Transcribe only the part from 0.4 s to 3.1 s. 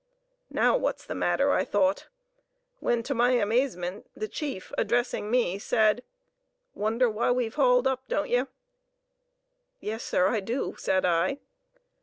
Now what's the matter? I thought; when